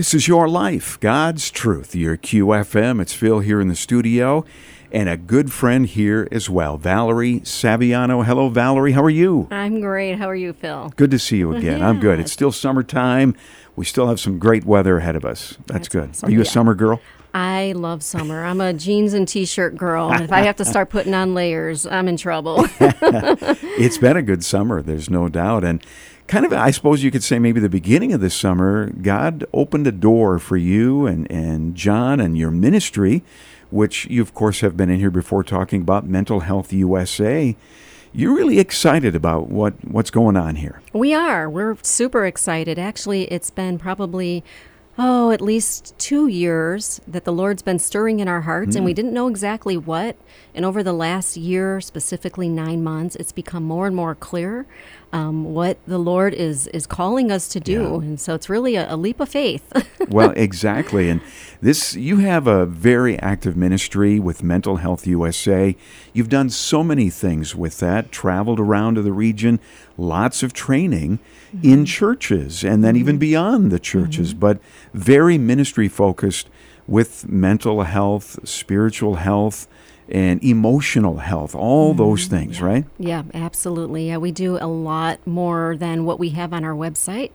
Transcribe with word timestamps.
This 0.00 0.14
is 0.14 0.26
your 0.26 0.48
life, 0.48 0.98
God's 1.00 1.50
truth. 1.50 1.94
Your 1.94 2.16
QFM. 2.16 3.02
It's 3.02 3.12
Phil 3.12 3.40
here 3.40 3.60
in 3.60 3.68
the 3.68 3.76
studio, 3.76 4.46
and 4.90 5.10
a 5.10 5.18
good 5.18 5.52
friend 5.52 5.84
here 5.86 6.26
as 6.32 6.48
well, 6.48 6.78
Valerie 6.78 7.40
Saviano. 7.40 8.24
Hello, 8.24 8.48
Valerie. 8.48 8.92
How 8.92 9.02
are 9.02 9.10
you? 9.10 9.46
I'm 9.50 9.82
great. 9.82 10.16
How 10.16 10.30
are 10.30 10.34
you, 10.34 10.54
Phil? 10.54 10.90
Good 10.96 11.10
to 11.10 11.18
see 11.18 11.36
you 11.36 11.54
again. 11.54 11.82
I'm 11.82 12.00
good. 12.00 12.18
It's 12.18 12.32
still 12.32 12.50
summertime. 12.50 13.34
We 13.76 13.84
still 13.84 14.08
have 14.08 14.18
some 14.18 14.38
great 14.38 14.64
weather 14.64 14.96
ahead 14.96 15.16
of 15.16 15.26
us. 15.26 15.58
That's, 15.66 15.72
That's 15.72 15.88
good. 15.88 16.08
awesome. 16.08 16.28
Are 16.30 16.32
you 16.32 16.40
a 16.40 16.44
Yeah. 16.44 16.50
summer 16.50 16.74
girl? 16.74 16.98
I 17.34 17.72
love 17.76 18.02
summer. 18.02 18.42
I'm 18.42 18.62
a 18.62 18.72
jeans 18.72 19.12
and 19.12 19.28
t-shirt 19.28 19.76
girl. 19.76 20.10
if 20.14 20.32
I 20.32 20.40
have 20.40 20.56
to 20.56 20.64
start 20.64 20.88
putting 20.96 21.12
on 21.12 21.34
layers, 21.34 21.84
I'm 21.86 22.08
in 22.08 22.16
trouble. 22.16 22.64
It's 23.82 23.98
been 23.98 24.16
a 24.16 24.22
good 24.22 24.44
summer, 24.44 24.80
there's 24.82 25.08
no 25.10 25.28
doubt. 25.30 25.62
And 25.64 25.84
kind 26.30 26.46
of, 26.46 26.52
I 26.52 26.70
suppose 26.70 27.02
you 27.02 27.10
could 27.10 27.24
say 27.24 27.40
maybe 27.40 27.58
the 27.58 27.68
beginning 27.68 28.12
of 28.12 28.20
this 28.20 28.34
summer, 28.34 28.90
God 28.90 29.44
opened 29.52 29.86
a 29.88 29.92
door 29.92 30.38
for 30.38 30.56
you 30.56 31.04
and, 31.04 31.30
and 31.30 31.74
John 31.74 32.20
and 32.20 32.38
your 32.38 32.52
ministry, 32.52 33.24
which 33.70 34.06
you, 34.06 34.22
of 34.22 34.32
course, 34.32 34.60
have 34.60 34.76
been 34.76 34.90
in 34.90 35.00
here 35.00 35.10
before 35.10 35.42
talking 35.42 35.82
about 35.82 36.06
Mental 36.06 36.40
Health 36.40 36.72
USA. 36.72 37.56
You're 38.12 38.34
really 38.34 38.60
excited 38.60 39.16
about 39.16 39.48
what, 39.48 39.74
what's 39.84 40.10
going 40.10 40.36
on 40.36 40.56
here. 40.56 40.80
we 40.92 41.12
are. 41.12 41.50
We're 41.50 41.76
super 41.82 42.24
excited. 42.24 42.78
Actually, 42.78 43.24
it's 43.24 43.50
been 43.50 43.76
probably 43.76 44.44
oh, 44.98 45.30
at 45.30 45.40
least 45.40 45.98
2 45.98 46.26
years 46.26 47.00
that 47.08 47.24
the 47.24 47.32
Lord's 47.32 47.62
been 47.62 47.78
stirring 47.78 48.20
in 48.20 48.28
our 48.28 48.42
hearts 48.42 48.76
and 48.76 48.84
we 48.84 48.90
hmm. 48.92 48.96
didn't 48.96 49.14
know 49.14 49.28
exactly 49.28 49.76
what. 49.76 50.16
And 50.54 50.64
over 50.64 50.82
the 50.82 50.92
last 50.92 51.36
year, 51.36 51.80
specifically 51.80 52.48
9 52.48 52.84
months, 52.84 53.16
it's 53.16 53.32
become 53.32 53.62
more 53.62 53.86
and 53.86 53.96
more 53.96 54.14
clear 54.14 54.66
um, 55.12 55.52
what 55.54 55.78
the 55.86 55.98
Lord 55.98 56.34
is 56.34 56.66
is 56.68 56.86
calling 56.86 57.32
us 57.32 57.48
to 57.48 57.60
do. 57.60 57.82
Yeah. 57.82 58.08
And 58.08 58.20
so 58.20 58.34
it's 58.34 58.48
really 58.48 58.76
a, 58.76 58.92
a 58.92 58.96
leap 58.96 59.20
of 59.20 59.28
faith. 59.28 59.72
well, 60.08 60.32
exactly. 60.36 61.08
And 61.08 61.20
this, 61.60 61.94
you 61.94 62.18
have 62.18 62.46
a 62.46 62.64
very 62.64 63.18
active 63.18 63.56
ministry 63.56 64.20
with 64.20 64.42
Mental 64.42 64.76
Health 64.76 65.06
USA. 65.06 65.76
You've 66.12 66.28
done 66.28 66.50
so 66.50 66.84
many 66.84 67.10
things 67.10 67.54
with 67.54 67.78
that, 67.80 68.12
traveled 68.12 68.60
around 68.60 68.94
to 68.94 69.02
the 69.02 69.12
region, 69.12 69.58
lots 69.96 70.42
of 70.42 70.52
training 70.52 71.18
in 71.52 71.60
mm-hmm. 71.60 71.84
churches 71.84 72.64
and 72.64 72.84
then 72.84 72.96
even 72.96 73.14
mm-hmm. 73.14 73.20
beyond 73.20 73.70
the 73.72 73.80
churches, 73.80 74.30
mm-hmm. 74.30 74.40
but 74.40 74.60
very 74.94 75.38
ministry 75.38 75.88
focused 75.88 76.48
with 76.86 77.28
mental 77.28 77.82
health, 77.82 78.38
spiritual 78.48 79.16
health, 79.16 79.68
and 80.10 80.42
emotional 80.42 81.18
health, 81.18 81.54
all 81.54 81.94
those 81.94 82.26
things, 82.26 82.60
right? 82.60 82.84
Yeah, 82.98 83.22
absolutely. 83.32 84.08
Yeah, 84.08 84.16
we 84.16 84.32
do 84.32 84.58
a 84.60 84.66
lot 84.66 85.24
more 85.26 85.76
than 85.76 86.04
what 86.04 86.18
we 86.18 86.30
have 86.30 86.52
on 86.52 86.64
our 86.64 86.74
website. 86.74 87.30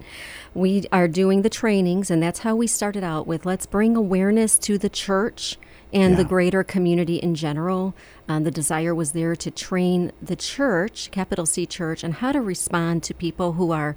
We 0.53 0.85
are 0.91 1.07
doing 1.07 1.41
the 1.41 1.49
trainings, 1.49 2.11
and 2.11 2.21
that's 2.21 2.39
how 2.39 2.55
we 2.55 2.67
started 2.67 3.03
out 3.03 3.27
with 3.27 3.45
let's 3.45 3.65
bring 3.65 3.95
awareness 3.95 4.57
to 4.59 4.77
the 4.77 4.89
church 4.89 5.57
and 5.93 6.17
the 6.17 6.25
greater 6.25 6.63
community 6.63 7.15
in 7.15 7.35
general. 7.35 7.95
Um, 8.27 8.43
the 8.43 8.51
desire 8.51 8.93
was 8.93 9.13
there 9.13 9.35
to 9.35 9.49
train 9.49 10.11
the 10.21 10.35
church, 10.35 11.09
capital 11.11 11.45
C 11.45 11.65
church, 11.65 12.03
on 12.03 12.11
how 12.11 12.33
to 12.33 12.41
respond 12.41 13.03
to 13.03 13.13
people 13.13 13.53
who 13.53 13.71
are 13.71 13.95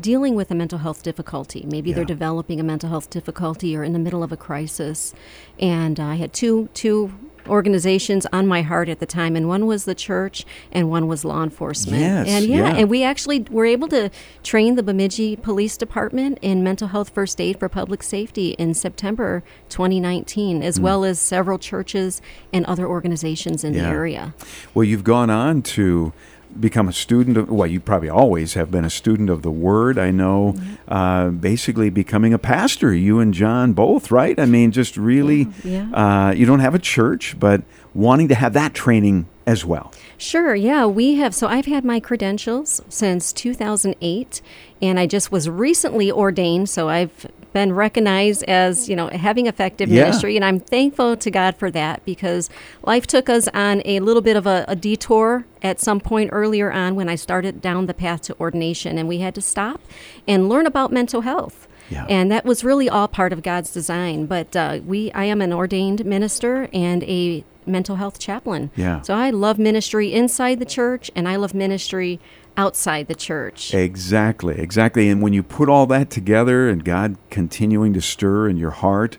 dealing 0.00 0.34
with 0.34 0.50
a 0.50 0.54
mental 0.54 0.78
health 0.78 1.02
difficulty. 1.02 1.64
Maybe 1.66 1.92
they're 1.92 2.04
developing 2.04 2.60
a 2.60 2.62
mental 2.62 2.90
health 2.90 3.10
difficulty 3.10 3.76
or 3.76 3.82
in 3.82 3.92
the 3.92 3.98
middle 3.98 4.22
of 4.22 4.30
a 4.30 4.36
crisis. 4.36 5.14
And 5.58 5.98
I 5.98 6.16
had 6.16 6.32
two 6.32 6.68
two 6.74 7.12
organizations 7.48 8.26
on 8.32 8.46
my 8.46 8.62
heart 8.62 8.88
at 8.88 8.98
the 9.00 9.06
time, 9.06 9.36
and 9.36 9.48
one 9.48 9.66
was 9.66 9.84
the 9.84 9.94
church, 9.94 10.44
and 10.72 10.88
one 10.90 11.06
was 11.08 11.24
law 11.24 11.42
enforcement. 11.42 12.00
Yes, 12.00 12.28
and 12.28 12.46
yeah, 12.46 12.56
yeah. 12.56 12.76
and 12.76 12.90
we 12.90 13.02
actually 13.02 13.40
were 13.50 13.66
able 13.66 13.88
to 13.88 14.10
train 14.42 14.74
the 14.76 14.82
Bemidji 14.82 15.36
Police 15.36 15.76
Department 15.76 16.38
in 16.42 16.62
mental 16.62 16.88
health 16.88 17.10
first 17.10 17.40
aid 17.40 17.58
for 17.58 17.68
public 17.68 18.02
safety 18.02 18.50
in 18.58 18.74
September 18.74 19.42
2019, 19.68 20.56
Hmm. 20.58 20.62
as 20.62 20.80
well 20.80 21.04
as 21.04 21.18
several 21.18 21.58
churches 21.58 22.20
and 22.52 22.64
other 22.66 22.86
organizations 22.86 23.64
in 23.64 23.74
Yeah. 23.74 23.82
the 23.82 23.88
area. 23.88 24.34
Well, 24.74 24.84
you've 24.84 25.04
gone 25.04 25.30
on 25.30 25.62
to 25.62 26.12
become 26.58 26.88
a 26.88 26.92
student 26.92 27.36
of, 27.36 27.50
well, 27.50 27.66
you 27.66 27.80
probably 27.80 28.08
always 28.08 28.54
have 28.54 28.70
been 28.70 28.84
a 28.84 28.90
student 28.90 29.30
of 29.30 29.42
the 29.42 29.50
Word. 29.50 29.98
I 29.98 30.10
know, 30.10 30.56
uh, 30.88 31.28
basically 31.30 31.90
becoming 31.90 32.32
a 32.32 32.38
pastor, 32.38 32.94
you 32.94 33.20
and 33.20 33.32
John 33.34 33.72
both, 33.72 34.10
right? 34.10 34.38
I 34.38 34.46
mean, 34.46 34.72
just 34.72 34.96
really, 34.96 35.48
Yeah. 35.62 35.88
Uh, 35.92 36.32
you 36.32 36.46
don't 36.46 36.60
have 36.60 36.74
a 36.74 36.78
church, 36.78 37.36
but 37.38 37.62
wanting 37.94 38.28
to 38.28 38.34
have 38.34 38.52
that 38.54 38.74
training 38.74 39.26
as 39.46 39.64
well. 39.64 39.92
Sure, 40.18 40.54
yeah, 40.54 40.84
we 40.84 41.14
have. 41.14 41.34
So 41.34 41.46
I've 41.46 41.66
had 41.66 41.84
my 41.84 42.00
credentials 42.00 42.82
since 42.88 43.32
2008, 43.32 44.42
and 44.82 44.98
I 45.00 45.06
just 45.06 45.32
was 45.32 45.48
recently 45.48 46.10
ordained. 46.10 46.68
So 46.68 46.88
I've 46.88 47.26
been 47.58 47.72
recognized 47.72 48.42
as, 48.44 48.88
you 48.88 48.94
know, 48.94 49.08
having 49.08 49.46
effective 49.46 49.88
Yeah. 49.88 50.02
ministry, 50.02 50.36
and 50.38 50.44
I'm 50.44 50.60
thankful 50.60 51.16
to 51.16 51.30
God 51.40 51.52
for 51.56 51.70
that 51.72 51.96
because 52.04 52.48
life 52.92 53.04
took 53.14 53.28
us 53.28 53.48
on 53.52 53.82
a 53.84 53.98
little 54.08 54.22
bit 54.22 54.36
of 54.36 54.46
a, 54.46 54.64
a 54.68 54.76
detour 54.76 55.44
at 55.60 55.80
some 55.80 55.98
point 56.10 56.30
earlier 56.32 56.70
on 56.70 56.94
when 56.94 57.08
I 57.08 57.16
started 57.16 57.60
down 57.60 57.86
the 57.86 57.94
path 57.94 58.20
to 58.28 58.36
ordination, 58.38 58.92
and 58.98 59.08
we 59.08 59.18
had 59.18 59.34
to 59.34 59.40
stop 59.40 59.80
and 60.28 60.48
learn 60.48 60.66
about 60.66 60.92
mental 60.92 61.22
health. 61.22 61.66
Yeah. 61.90 62.06
And 62.08 62.30
that 62.30 62.44
was 62.44 62.62
really 62.62 62.88
all 62.88 63.08
part 63.08 63.32
of 63.32 63.42
God's 63.42 63.70
design. 63.72 64.26
But 64.26 64.54
uh, 64.54 64.78
we, 64.86 65.10
I 65.12 65.24
am 65.24 65.40
an 65.40 65.52
ordained 65.52 66.04
minister 66.04 66.68
and 66.72 67.02
a 67.04 67.44
mental 67.66 67.96
health 67.96 68.18
chaplain. 68.18 68.70
Yeah. 68.76 69.00
So 69.02 69.14
I 69.14 69.30
love 69.30 69.58
ministry 69.58 70.12
inside 70.12 70.58
the 70.58 70.70
church, 70.78 71.10
and 71.16 71.26
I 71.26 71.36
love 71.36 71.54
ministry 71.54 72.20
outside 72.58 73.06
the 73.06 73.14
church. 73.14 73.72
Exactly, 73.72 74.58
exactly. 74.58 75.08
And 75.08 75.22
when 75.22 75.32
you 75.32 75.42
put 75.42 75.70
all 75.70 75.86
that 75.86 76.10
together 76.10 76.68
and 76.68 76.84
God 76.84 77.16
continuing 77.30 77.94
to 77.94 78.02
stir 78.02 78.48
in 78.48 78.58
your 78.58 78.72
heart, 78.72 79.16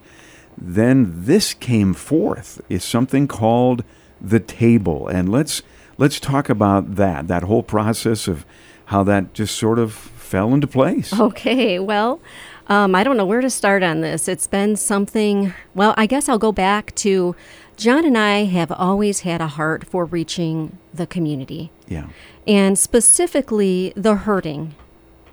then 0.56 1.12
this 1.26 1.54
came 1.54 1.94
forth 1.94 2.62
is 2.70 2.84
something 2.84 3.28
called 3.28 3.84
the 4.22 4.42
table. 4.42 5.08
And 5.08 5.30
let's 5.32 5.64
let's 5.98 6.20
talk 6.20 6.50
about 6.50 6.96
that, 6.96 7.28
that 7.30 7.44
whole 7.44 7.64
process 7.64 8.28
of 8.28 8.46
how 8.86 9.04
that 9.04 9.34
just 9.34 9.56
sort 9.56 9.80
of 9.80 9.94
fell 9.94 10.54
into 10.54 10.68
place. 10.68 11.18
Okay, 11.18 11.80
well, 11.80 12.20
um, 12.68 12.94
I 12.94 13.04
don't 13.04 13.18
know 13.18 13.26
where 13.26 13.42
to 13.42 13.50
start 13.50 13.82
on 13.84 14.02
this. 14.02 14.28
It's 14.28 14.48
been 14.48 14.76
something, 14.76 15.54
well, 15.74 15.94
I 15.98 16.06
guess 16.06 16.30
I'll 16.30 16.38
go 16.38 16.52
back 16.52 16.94
to 16.96 17.36
John 17.78 18.06
and 18.06 18.18
I 18.18 18.44
have 18.44 18.72
always 18.72 19.22
had 19.22 19.42
a 19.42 19.48
heart 19.48 19.86
for 19.88 20.06
reaching 20.06 20.78
the 20.94 21.08
community, 21.08 21.72
Yeah. 21.88 22.08
And 22.50 22.78
specifically 22.78 23.94
the 23.96 24.16
hurting, 24.16 24.74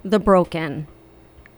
the 0.05 0.19
broken, 0.21 0.87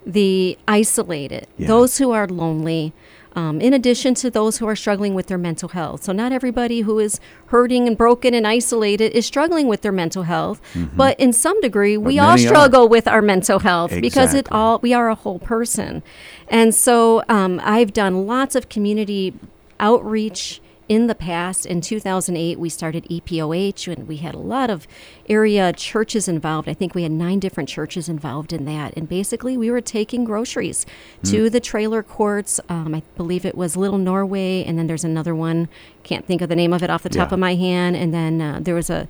the 0.07 0.57
isolated, 0.67 1.47
Yeah. 1.59 1.67
those 1.67 1.99
who 1.99 2.13
are 2.13 2.27
lonely. 2.27 2.93
Um, 3.37 3.61
in 3.61 3.73
addition 3.73 4.15
to 4.15 4.31
those 4.31 4.59
who 4.59 4.67
are 4.67 4.75
struggling 4.75 5.15
with 5.15 5.27
their 5.29 5.39
mental 5.39 5.69
health. 5.69 6.03
So, 6.03 6.13
not 6.13 6.33
everybody 6.33 6.81
who 6.81 6.99
is 6.99 7.21
hurting 7.49 7.87
and 7.87 7.97
broken 7.97 8.35
and 8.35 8.45
isolated 8.47 9.13
is 9.13 9.27
struggling 9.27 9.69
with 9.69 9.83
their 9.83 9.93
mental 9.93 10.25
health, 10.25 10.61
but 10.97 11.21
in 11.21 11.33
some 11.33 11.61
degree, 11.61 11.97
we 11.97 12.19
all 12.19 12.35
Mm-hmm. 12.35 12.47
are. 12.47 12.49
struggle 12.49 12.89
with 12.89 13.07
our 13.07 13.23
mental 13.23 13.61
health 13.61 13.93
because 14.01 14.35
it 14.35 14.49
all 14.51 14.81
we 14.83 14.93
are 14.93 15.09
a 15.09 15.15
whole 15.15 15.39
person. 15.39 16.03
And 16.49 16.75
so, 16.75 17.23
um, 17.29 17.61
I've 17.63 17.93
done 17.93 18.27
lots 18.27 18.57
of 18.57 18.69
community 18.69 19.35
outreach 19.79 20.61
in 20.89 21.07
the 21.07 21.15
past. 21.15 21.67
In 21.67 21.81
2008, 21.81 22.59
we 22.59 22.69
started 22.69 23.05
EPOH, 23.11 23.95
and 23.95 24.09
we 24.09 24.17
had 24.17 24.35
a 24.35 24.39
lot 24.39 24.71
of 24.71 24.87
area 25.29 25.73
churches 25.73 26.29
involved. 26.29 26.69
I 26.69 26.75
think 26.75 26.95
we 26.95 27.03
had 27.03 27.13
nine 27.13 27.39
different 27.39 27.69
churches 27.69 28.09
involved 28.09 28.53
in 28.53 28.65
that. 28.65 28.95
And 28.97 29.09
basically, 29.09 29.57
we 29.57 29.71
were 29.71 29.81
taking 29.81 30.25
groceries 30.25 30.87
to 31.25 31.51
the 31.51 31.61
trailer 31.61 32.03
courts. 32.03 32.61
Um, 32.69 32.95
I 32.95 33.03
believe 33.17 33.45
it 33.45 33.57
was 33.57 33.77
Little 33.77 33.99
Norway, 33.99 34.65
and 34.65 34.79
then 34.79 34.87
there's 34.87 35.05
another 35.05 35.35
one. 35.35 35.69
Can't 36.03 36.27
think 36.27 36.41
of 36.41 36.49
the 36.49 36.57
name 36.57 36.73
of 36.73 36.83
it 36.83 36.91
off 36.91 37.03
the 37.03 37.11
top 37.11 37.31
Yeah. 37.31 37.35
of 37.35 37.41
my 37.41 37.55
hand. 37.55 37.97
And 37.97 38.15
then 38.15 38.41
uh, 38.41 38.59
there 38.63 38.75
was 38.75 38.89
a, 38.89 39.07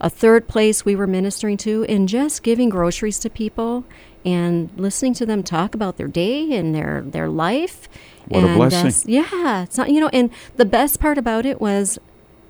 a 0.00 0.10
third 0.10 0.48
place 0.48 0.84
we 0.84 0.94
were 0.94 1.06
ministering 1.06 1.56
to, 1.58 1.84
and 1.84 2.08
just 2.08 2.42
giving 2.42 2.68
groceries 2.68 3.18
to 3.20 3.30
people 3.30 3.84
and 4.24 4.70
listening 4.76 5.14
to 5.14 5.26
them 5.26 5.42
talk 5.42 5.74
about 5.74 5.96
their 5.96 6.08
day 6.08 6.52
and 6.56 6.74
their 6.74 7.02
their 7.02 7.28
life. 7.28 7.88
What 8.28 8.44
a 8.44 8.46
And, 8.48 8.56
blessing. 8.56 8.86
s- 8.86 9.04
yeah, 9.06 9.62
it's 9.64 9.76
not, 9.76 9.90
you 9.90 10.00
know, 10.00 10.08
and 10.12 10.30
the 10.56 10.64
best 10.64 11.00
part 11.00 11.18
about 11.18 11.44
it 11.44 11.60
was 11.60 11.98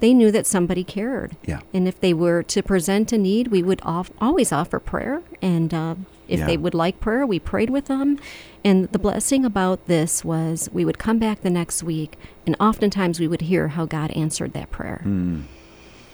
they 0.01 0.13
knew 0.13 0.31
that 0.33 0.47
somebody 0.47 0.85
cared. 0.85 1.37
Yeah. 1.47 1.61
And 1.73 1.87
if 1.89 1.99
they 2.01 2.13
were 2.13 2.43
to 2.43 2.63
present 2.63 3.13
a 3.13 3.19
need, 3.19 3.49
we 3.49 3.63
would 3.63 3.81
off, 3.85 4.11
always 4.21 4.53
offer 4.53 4.79
prayer. 4.81 5.23
And 5.41 5.73
uh, 5.73 5.95
if 6.29 6.41
Yeah. 6.41 6.47
they 6.47 6.57
would 6.57 6.75
like 6.75 7.01
prayer, 7.01 7.25
we 7.25 7.39
prayed 7.39 7.71
with 7.71 7.87
them. 7.87 8.19
And 8.65 8.89
the 8.93 8.99
blessing 8.99 9.45
about 9.45 9.87
this 9.87 10.25
was 10.25 10.69
we 10.73 10.85
would 10.85 10.99
come 10.99 11.19
back 11.19 11.41
the 11.43 11.51
next 11.51 11.83
week, 11.83 12.17
and 12.47 12.55
oftentimes 12.61 13.19
we 13.19 13.27
would 13.29 13.43
hear 13.43 13.69
how 13.69 13.87
God 13.87 14.11
answered 14.13 14.53
that 14.53 14.71
prayer. 14.71 15.01
Hmm. 15.05 15.43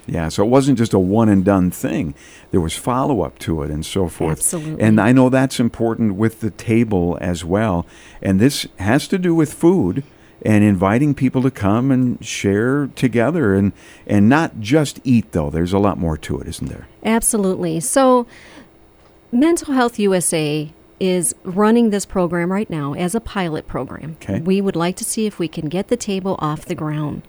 Yeah, 0.08 0.30
so 0.30 0.42
it 0.42 0.48
wasn't 0.48 0.78
just 0.78 0.94
a 0.94 0.98
one 0.98 1.28
and 1.28 1.44
done 1.44 1.70
thing. 1.70 2.14
There 2.50 2.62
was 2.62 2.74
follow 2.74 3.20
up 3.20 3.38
to 3.40 3.62
it 3.62 3.70
and 3.70 3.84
so 3.84 4.08
forth. 4.08 4.38
Absolutely. 4.38 4.82
And 4.82 4.98
I 4.98 5.12
know 5.12 5.28
that's 5.28 5.60
important 5.60 6.14
with 6.14 6.40
the 6.40 6.50
table 6.50 7.18
as 7.20 7.44
well. 7.44 7.86
And 8.22 8.40
this 8.40 8.66
has 8.78 9.06
to 9.08 9.18
do 9.18 9.34
with 9.34 9.52
food 9.52 10.02
and 10.42 10.64
inviting 10.64 11.14
people 11.14 11.42
to 11.42 11.50
come 11.50 11.90
and 11.90 12.24
share 12.24 12.86
together 12.94 13.54
and 13.54 13.72
and 14.06 14.28
not 14.28 14.60
just 14.60 15.00
eat 15.04 15.32
though. 15.32 15.50
There's 15.50 15.72
a 15.72 15.78
lot 15.78 15.98
more 15.98 16.16
to 16.16 16.40
it, 16.40 16.48
isn't 16.48 16.68
there? 16.68 16.88
Absolutely. 17.04 17.80
So, 17.80 18.26
Mental 19.30 19.74
Health 19.74 19.98
USA 19.98 20.72
is 21.00 21.34
running 21.44 21.90
this 21.90 22.04
program 22.04 22.50
right 22.50 22.68
now 22.68 22.94
as 22.94 23.14
a 23.14 23.20
pilot 23.20 23.66
program. 23.66 24.16
Okay. 24.22 24.40
We 24.40 24.60
would 24.60 24.76
like 24.76 24.96
to 24.96 25.04
see 25.04 25.26
if 25.26 25.38
we 25.38 25.48
can 25.48 25.68
get 25.68 25.88
the 25.88 25.96
table 25.96 26.36
off 26.40 26.64
the 26.64 26.74
ground. 26.74 27.22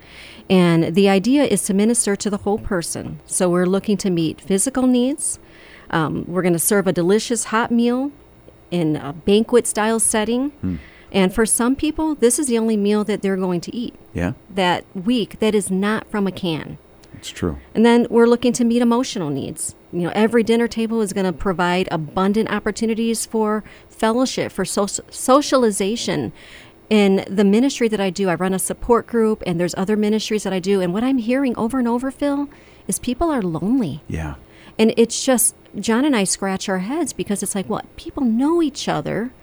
And 0.50 0.96
the 0.96 1.08
idea 1.10 1.44
is 1.44 1.64
to 1.64 1.74
minister 1.74 2.16
to 2.16 2.30
the 2.30 2.38
whole 2.38 2.58
person. 2.58 3.20
So 3.26 3.50
we're 3.50 3.66
looking 3.66 3.98
to 3.98 4.10
meet 4.10 4.42
physical 4.42 4.88
needs. 4.88 5.40
Um, 5.92 6.26
we're 6.28 6.42
going 6.42 6.54
to 6.54 6.60
serve 6.60 6.88
a 6.88 6.94
delicious 6.94 7.46
hot 7.46 7.72
meal 7.72 8.12
in 8.72 8.96
a 8.96 9.14
banquet 9.14 9.68
style 9.68 10.00
setting. 10.00 10.50
Hmm. 10.50 10.76
And 11.12 11.34
for 11.34 11.46
some 11.46 11.76
people, 11.76 12.16
this 12.16 12.38
is 12.38 12.48
the 12.48 12.58
only 12.58 12.78
meal 12.78 13.04
that 13.04 13.22
they're 13.22 13.38
going 13.38 13.62
to 13.62 13.76
eat 13.76 13.96
Yeah, 14.14 14.34
that 14.54 14.86
week 14.94 15.40
that 15.40 15.56
is 15.56 15.72
not 15.72 16.10
from 16.10 16.28
a 16.28 16.32
can. 16.32 16.78
It's 17.20 17.30
true. 17.30 17.58
And 17.76 17.86
then 17.86 18.08
we're 18.10 18.28
looking 18.28 18.54
to 18.54 18.64
meet 18.64 18.82
emotional 18.82 19.30
needs. 19.30 19.76
You 19.92 20.04
know, 20.04 20.12
every 20.16 20.42
dinner 20.42 20.70
table 20.70 21.02
is 21.02 21.12
going 21.12 21.26
to 21.26 21.34
provide 21.34 21.90
abundant 21.92 22.50
opportunities 22.50 23.26
for 23.26 23.64
fellowship, 23.90 24.54
for 24.54 24.64
soci- 24.64 25.02
socialization. 25.14 26.32
In 26.90 27.26
the 27.28 27.44
ministry 27.44 27.88
that 27.90 28.00
I 28.00 28.10
do, 28.10 28.30
I 28.30 28.36
run 28.36 28.54
a 28.54 28.60
support 28.60 29.06
group, 29.06 29.44
and 29.46 29.60
there's 29.60 29.76
other 29.76 29.98
ministries 29.98 30.44
that 30.44 30.54
I 30.54 30.60
do. 30.60 30.80
And 30.80 30.94
what 30.94 31.04
I'm 31.04 31.18
hearing 31.18 31.56
over 31.58 31.78
and 31.78 31.88
over, 31.88 32.10
Phil, 32.10 32.48
is 32.88 33.00
people 33.00 33.30
are 33.30 33.42
lonely. 33.42 34.02
Yeah, 34.08 34.36
And 34.80 34.94
it's 34.96 35.24
just, 35.26 35.56
John 35.78 36.06
and 36.06 36.16
I 36.16 36.24
scratch 36.24 36.70
our 36.70 36.80
heads 36.80 37.12
because 37.12 37.44
it's 37.44 37.54
like, 37.54 37.68
what? 37.68 37.94
People 37.98 38.24
know 38.24 38.62
each 38.62 38.88
other, 38.88 39.34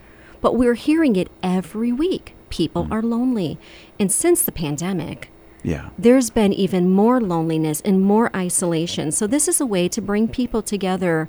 but 0.41 0.57
we're 0.57 0.75
hearing 0.75 1.15
it 1.15 1.31
every 1.43 1.93
week. 1.93 2.35
People 2.49 2.87
mm. 2.87 2.93
are 2.93 3.03
lonely. 3.03 3.59
And 4.01 4.11
since 4.11 4.43
the 4.43 4.51
pandemic, 4.51 5.31
yeah, 5.67 5.91
there's 5.99 6.31
been 6.31 6.53
even 6.53 6.83
more 6.91 7.21
loneliness 7.21 7.79
and 7.85 8.01
more 8.01 8.31
isolation. 8.35 9.11
So, 9.13 9.27
this 9.27 9.49
is 9.49 9.61
a 9.61 9.67
way 9.67 9.89
to 9.89 10.01
bring 10.01 10.29
people 10.29 10.63
together 10.63 11.29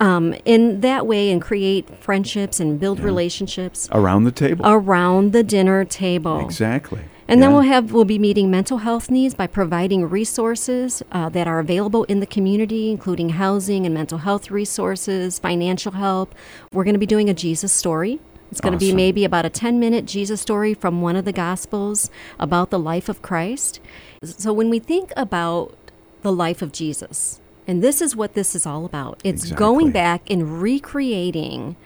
um, 0.00 0.34
in 0.44 0.80
that 0.82 1.06
way 1.06 1.30
and 1.32 1.40
create 1.40 1.84
friendships 2.02 2.60
and 2.60 2.78
build 2.78 3.00
relationships 3.00 3.88
around 3.92 4.24
the 4.24 4.32
table. 4.32 4.64
around 4.66 5.32
the 5.32 5.42
dinner 5.42 5.84
table. 5.84 6.40
exactly. 6.40 7.00
And 7.30 7.42
then 7.42 7.50
Yeah. 7.50 7.54
we'll 7.56 7.68
have 7.74 7.92
we'll 7.92 8.06
be 8.16 8.18
meeting 8.18 8.50
mental 8.50 8.78
health 8.78 9.10
needs 9.10 9.34
by 9.34 9.46
providing 9.46 10.08
resources 10.08 11.02
uh, 11.12 11.28
that 11.30 11.46
are 11.46 11.58
available 11.58 12.04
in 12.04 12.20
the 12.20 12.26
community, 12.26 12.90
including 12.90 13.28
housing 13.30 13.84
and 13.86 13.94
mental 13.94 14.18
health 14.18 14.50
resources, 14.50 15.38
financial 15.38 15.92
help. 15.92 16.34
We're 16.72 16.84
going 16.84 16.94
to 16.94 16.98
be 17.06 17.12
doing 17.16 17.28
a 17.28 17.34
Jesus 17.34 17.72
story. 17.72 18.18
It's 18.50 18.60
going 18.60 18.72
to 18.72 18.78
be 18.78 18.92
maybe 18.94 19.24
about 19.24 19.44
a 19.44 19.50
10 19.50 19.78
minute 19.78 20.06
Jesus 20.06 20.40
story 20.40 20.72
from 20.74 21.02
one 21.02 21.16
of 21.16 21.24
the 21.24 21.32
Gospels 21.32 22.10
about 22.38 22.70
the 22.70 22.78
life 22.78 23.08
of 23.08 23.20
Christ. 23.22 23.80
So 24.22 24.52
when 24.52 24.70
we 24.70 24.78
think 24.78 25.12
about 25.16 25.74
the 26.22 26.32
life 26.32 26.62
of 26.62 26.72
Jesus, 26.72 27.40
and 27.66 27.82
this 27.82 28.00
is 28.00 28.16
what 28.16 28.32
this 28.34 28.54
is 28.54 28.64
all 28.66 28.84
about, 28.86 29.20
it's 29.22 29.42
Exactly. 29.42 29.58
going 29.58 29.90
back 29.90 30.22
and 30.30 30.62
recreating 30.62 31.76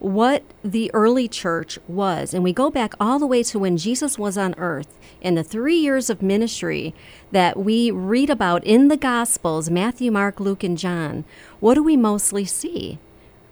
what 0.00 0.42
the 0.64 0.90
early 0.92 1.28
church 1.28 1.78
was. 1.86 2.34
And 2.34 2.42
we 2.42 2.52
go 2.52 2.70
back 2.72 2.94
all 2.98 3.20
the 3.20 3.26
way 3.26 3.44
to 3.44 3.58
when 3.60 3.76
Jesus 3.76 4.18
was 4.18 4.36
on 4.36 4.52
earth 4.58 4.98
in 5.20 5.36
the 5.36 5.44
three 5.44 5.76
years 5.76 6.10
of 6.10 6.20
ministry 6.20 6.92
that 7.30 7.56
we 7.56 7.92
read 7.92 8.28
about 8.28 8.64
in 8.64 8.88
the 8.88 8.96
Gospels 8.96 9.70
Matthew, 9.70 10.10
Mark, 10.10 10.40
Luke, 10.40 10.64
and 10.64 10.76
John. 10.76 11.24
What 11.60 11.74
do 11.74 11.84
we 11.84 11.96
mostly 11.96 12.44
see? 12.44 12.98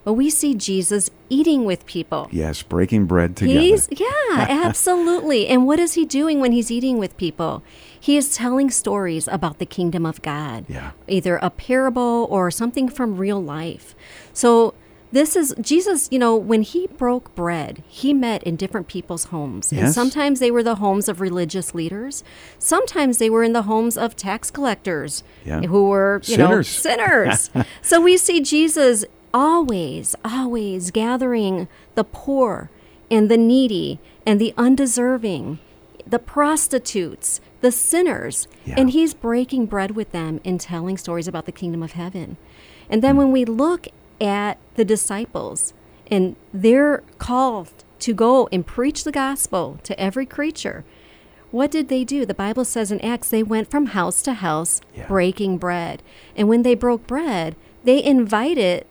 Well, 0.04 0.16
we 0.16 0.30
see 0.30 0.54
Jesus 0.54 1.10
eating 1.28 1.64
with 1.64 1.84
people. 1.86 2.28
Yes, 2.32 2.62
breaking 2.62 3.04
bread 3.06 3.36
together. 3.36 3.60
He's 3.60 3.88
yeah, 3.90 4.06
absolutely. 4.48 5.46
And 5.48 5.66
what 5.66 5.78
is 5.78 5.94
he 5.94 6.04
doing 6.06 6.40
when 6.40 6.52
he's 6.52 6.70
eating 6.70 6.98
with 6.98 7.16
people? 7.16 7.62
He 7.98 8.16
is 8.16 8.34
telling 8.34 8.70
stories 8.70 9.28
about 9.28 9.58
the 9.58 9.66
kingdom 9.66 10.06
of 10.06 10.22
God. 10.22 10.64
Yeah. 10.68 10.92
Either 11.06 11.36
a 11.36 11.50
parable 11.50 12.26
or 12.30 12.50
something 12.50 12.88
from 12.88 13.18
real 13.18 13.42
life. 13.42 13.94
So 14.32 14.72
this 15.12 15.34
is 15.36 15.54
Jesus, 15.60 16.08
you 16.10 16.18
know, 16.18 16.34
when 16.36 16.62
he 16.62 16.86
broke 16.86 17.34
bread, 17.34 17.82
he 17.88 18.14
met 18.14 18.42
in 18.44 18.54
different 18.56 18.86
people's 18.86 19.24
homes. 19.24 19.72
And 19.72 19.92
sometimes 19.92 20.38
they 20.38 20.50
were 20.52 20.62
the 20.62 20.76
homes 20.76 21.08
of 21.08 21.20
religious 21.20 21.74
leaders. 21.74 22.22
Sometimes 22.58 23.18
they 23.18 23.28
were 23.28 23.42
in 23.42 23.52
the 23.52 23.62
homes 23.62 23.98
of 23.98 24.14
tax 24.16 24.50
collectors 24.52 25.24
Yeah. 25.44 25.62
who 25.62 25.88
were, 25.88 26.20
you 26.24 26.36
Sinners. 26.36 26.84
know, 26.84 26.90
sinners. 26.96 27.50
so 27.82 28.00
we 28.00 28.16
see 28.16 28.40
Jesus 28.40 29.04
always, 29.32 30.14
always 30.24 30.90
gathering 30.90 31.68
the 31.94 32.04
poor 32.04 32.70
and 33.10 33.30
the 33.30 33.36
needy 33.36 33.98
and 34.26 34.40
the 34.40 34.54
undeserving, 34.56 35.58
the 36.06 36.18
prostitutes, 36.18 37.40
the 37.60 37.72
sinners, 37.72 38.48
Yeah. 38.64 38.74
and 38.78 38.90
he's 38.90 39.14
breaking 39.14 39.66
bread 39.66 39.92
with 39.92 40.12
them 40.12 40.40
and 40.44 40.60
telling 40.60 40.96
stories 40.96 41.28
about 41.28 41.46
the 41.46 41.52
kingdom 41.52 41.82
of 41.82 41.92
heaven. 41.92 42.36
And 42.88 43.02
then 43.02 43.12
hmm. 43.12 43.18
when 43.18 43.32
we 43.32 43.44
look 43.44 43.88
at 44.20 44.58
the 44.74 44.84
disciples 44.84 45.72
and 46.10 46.36
they're 46.52 47.02
called 47.18 47.70
to 48.00 48.14
go 48.14 48.48
and 48.50 48.66
preach 48.66 49.04
the 49.04 49.12
gospel 49.12 49.78
to 49.84 49.98
every 50.00 50.26
creature, 50.26 50.84
what 51.50 51.70
did 51.70 51.88
they 51.88 52.04
do? 52.04 52.24
The 52.24 52.34
Bible 52.34 52.64
says 52.64 52.92
in 52.92 53.00
Acts 53.00 53.28
they 53.28 53.42
went 53.42 53.70
from 53.70 53.86
house 53.86 54.22
to 54.22 54.34
house 54.34 54.80
Yeah. 54.96 55.06
breaking 55.08 55.58
bread. 55.58 56.02
And 56.36 56.48
when 56.48 56.62
they 56.62 56.74
broke 56.74 57.06
bread, 57.06 57.56
they 57.84 58.02
invited 58.02 58.86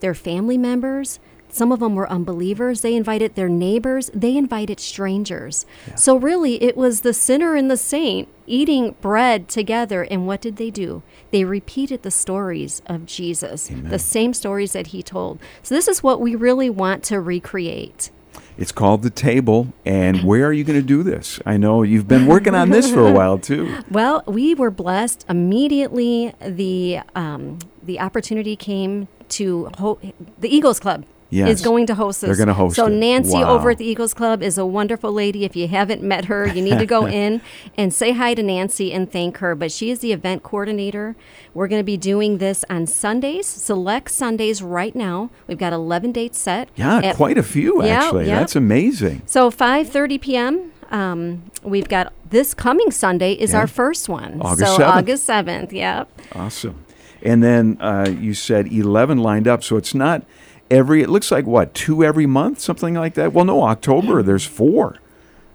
their 0.00 0.14
family 0.14 0.58
members. 0.58 1.20
Some 1.54 1.70
of 1.70 1.78
them 1.78 1.94
were 1.94 2.10
unbelievers. 2.10 2.80
They 2.80 2.96
invited 2.96 3.36
their 3.36 3.48
neighbors. 3.48 4.10
They 4.12 4.36
invited 4.36 4.80
strangers. 4.80 5.66
So, 5.94 6.16
really, 6.16 6.60
it 6.60 6.76
was 6.76 7.02
the 7.02 7.14
sinner 7.14 7.54
and 7.54 7.70
the 7.70 7.76
saint 7.76 8.28
eating 8.44 8.96
bread 9.00 9.48
together. 9.48 10.02
And 10.02 10.26
what 10.26 10.40
did 10.40 10.56
they 10.56 10.70
do? 10.70 11.04
They 11.30 11.44
repeated 11.44 12.02
the 12.02 12.10
stories 12.10 12.82
of 12.86 13.06
Jesus, 13.06 13.70
the 13.72 14.00
same 14.00 14.34
stories 14.34 14.72
that 14.72 14.88
he 14.88 15.00
told. 15.00 15.38
So, 15.62 15.76
this 15.76 15.86
is 15.86 16.02
what 16.02 16.20
we 16.20 16.34
really 16.34 16.70
want 16.70 17.04
to 17.04 17.20
recreate. 17.20 18.10
It's 18.56 18.72
called 18.72 19.02
the 19.02 19.10
table. 19.10 19.72
And 19.84 20.24
where 20.24 20.46
are 20.46 20.52
you 20.52 20.64
going 20.64 20.80
to 20.80 20.86
do 20.86 21.04
this? 21.04 21.40
I 21.46 21.56
know 21.56 21.82
you've 21.82 22.08
been 22.08 22.26
working 22.26 22.54
on 22.54 22.70
this 22.70 22.90
for 22.90 23.06
a 23.06 23.12
while 23.12 23.38
too. 23.38 23.72
Well, 23.90 24.24
we 24.26 24.54
were 24.54 24.70
blessed 24.70 25.24
immediately. 25.28 26.34
The 26.40 27.00
um, 27.14 27.58
the 27.82 28.00
opportunity 28.00 28.56
came 28.56 29.08
to 29.38 29.70
ho- 29.78 29.98
the 30.40 30.48
Eagles 30.54 30.80
Club. 30.80 31.04
Yes. 31.30 31.48
Is 31.58 31.62
going 31.64 31.86
to 31.88 31.96
host 31.96 32.20
this. 32.20 32.28
They're 32.28 32.36
gonna 32.36 32.54
host 32.54 32.76
So 32.76 32.86
it. 32.86 32.90
Nancy 32.90 33.32
Wow. 33.38 33.54
over 33.56 33.70
at 33.70 33.78
the 33.78 33.84
Eagles 33.84 34.14
Club 34.14 34.40
is 34.40 34.56
a 34.56 34.64
wonderful 34.64 35.10
lady. 35.12 35.44
If 35.44 35.56
you 35.56 35.66
haven't 35.66 36.00
met 36.00 36.26
her, 36.26 36.46
you 36.46 36.62
need 36.62 36.78
to 36.78 36.86
go 36.86 37.06
in 37.22 37.40
and 37.76 37.92
say 37.92 38.12
hi 38.12 38.34
to 38.34 38.42
Nancy 38.42 38.92
and 38.92 39.10
thank 39.10 39.38
her. 39.38 39.56
But 39.56 39.72
she 39.72 39.90
is 39.90 39.98
the 39.98 40.12
event 40.12 40.44
coordinator. 40.44 41.16
We're 41.52 41.66
going 41.66 41.80
to 41.80 41.84
be 41.84 41.96
doing 41.96 42.38
this 42.38 42.64
on 42.70 42.86
Sundays, 42.86 43.48
select 43.48 44.12
Sundays 44.12 44.62
right 44.62 44.94
now. 44.94 45.30
We've 45.48 45.58
got 45.58 45.72
11 45.72 46.12
dates 46.12 46.38
set. 46.38 46.68
Yeah, 46.76 46.98
at 47.02 47.16
quite 47.16 47.36
a 47.38 47.42
few 47.42 47.82
Yeah, 47.82 48.04
actually. 48.04 48.28
yeah. 48.28 48.38
That's 48.38 48.54
amazing. 48.54 49.22
so 49.26 49.50
5:30 49.50 50.20
p.m. 50.20 50.70
Um, 50.92 51.42
we've 51.64 51.88
got 51.88 52.12
this 52.30 52.54
coming 52.54 52.92
Sunday 52.92 53.32
is 53.32 53.52
Yeah. 53.52 53.60
our 53.60 53.66
first 53.66 54.08
one. 54.08 54.40
August 54.40 54.76
so 54.76 54.82
7th. 54.82 54.94
August 54.98 55.26
7th. 55.28 55.72
Yep. 55.72 56.08
Awesome. 56.36 56.76
And 57.24 57.42
then 57.42 57.78
uh, 57.80 58.14
you 58.20 58.34
said 58.34 58.70
11 58.70 59.18
lined 59.18 59.48
up. 59.48 59.64
So 59.64 59.76
it's 59.76 59.94
not 59.94 60.24
every, 60.70 61.02
it 61.02 61.08
looks 61.08 61.30
like 61.30 61.46
what, 61.46 61.72
two 61.74 62.04
every 62.04 62.26
month, 62.26 62.60
something 62.60 62.94
like 62.94 63.14
that? 63.14 63.32
Well, 63.32 63.44
no, 63.46 63.62
October, 63.62 64.22
there's 64.22 64.44
four. 64.46 64.98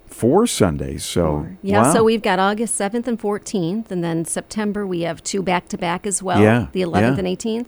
Four 0.07 0.47
Sundays. 0.47 1.05
So, 1.05 1.47
Yeah. 1.61 1.83
wow. 1.83 1.93
So 1.93 2.03
we've 2.03 2.21
got 2.21 2.39
August 2.39 2.77
7th 2.77 3.07
and 3.07 3.17
14th, 3.19 3.89
and 3.91 4.03
then 4.03 4.25
September 4.25 4.85
we 4.85 5.01
have 5.01 5.23
two 5.23 5.41
back 5.41 5.69
to 5.69 5.77
back 5.77 6.05
as 6.05 6.21
well. 6.21 6.41
Yeah, 6.41 6.67
The 6.73 6.81
11th 6.81 7.01
yeah. 7.01 7.19
and 7.19 7.27
18th. 7.27 7.67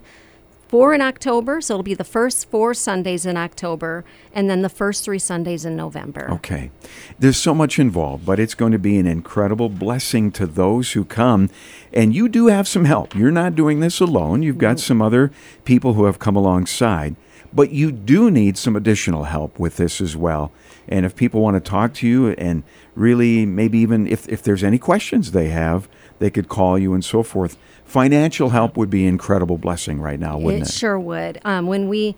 Four 0.71 0.93
in 0.93 1.01
October, 1.01 1.59
so 1.59 1.73
it'll 1.73 1.83
be 1.83 1.93
the 1.93 2.05
first 2.05 2.49
four 2.49 2.73
Sundays 2.73 3.25
in 3.25 3.35
October, 3.35 4.05
and 4.33 4.49
then 4.49 4.61
the 4.61 4.69
first 4.69 5.03
three 5.03 5.19
Sundays 5.19 5.65
in 5.65 5.75
November. 5.75 6.31
Okay. 6.31 6.71
There's 7.19 7.35
so 7.35 7.53
much 7.53 7.77
involved, 7.77 8.25
but 8.25 8.39
it's 8.39 8.55
going 8.55 8.71
to 8.71 8.79
be 8.79 8.97
an 8.97 9.05
incredible 9.05 9.67
blessing 9.67 10.31
to 10.31 10.47
those 10.47 10.93
who 10.93 11.03
come. 11.03 11.49
And 11.91 12.15
you 12.15 12.29
do 12.29 12.47
have 12.47 12.69
some 12.69 12.85
help. 12.85 13.13
You're 13.13 13.31
not 13.31 13.53
doing 13.53 13.81
this 13.81 13.99
alone. 13.99 14.43
You've 14.43 14.57
got 14.57 14.79
some 14.79 15.01
other 15.01 15.29
people 15.65 15.95
who 15.95 16.05
have 16.05 16.19
come 16.19 16.37
alongside, 16.37 17.17
but 17.53 17.71
you 17.71 17.91
do 17.91 18.31
need 18.31 18.57
some 18.57 18.75
additional 18.75 19.25
help 19.25 19.59
with 19.59 19.77
this 19.77 20.01
as 20.01 20.15
well. 20.15 20.51
And 20.87 21.05
if 21.05 21.15
people 21.15 21.41
want 21.41 21.55
to 21.63 21.69
talk 21.69 21.93
to 21.95 22.07
you 22.07 22.29
and 22.31 22.63
really 22.95 23.45
maybe 23.45 23.77
even 23.79 24.07
if, 24.07 24.27
if 24.27 24.41
there's 24.43 24.63
any 24.63 24.77
questions 24.77 25.31
they 25.31 25.49
have, 25.49 25.87
they 26.19 26.29
could 26.29 26.49
call 26.49 26.77
you 26.77 26.93
and 26.93 27.03
so 27.03 27.23
forth. 27.23 27.57
Financial 27.85 28.49
help 28.49 28.77
would 28.77 28.89
be 28.89 29.03
an 29.03 29.09
incredible 29.09 29.57
blessing 29.57 29.99
right 29.99 30.19
now, 30.19 30.37
wouldn't 30.37 30.63
it 30.63 30.69
it? 30.69 30.73
sure 30.73 30.99
would. 30.99 31.39
Um, 31.43 31.67
when 31.67 31.87
we 31.89 32.15